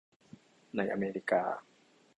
[0.75, 1.43] ในอเมริกา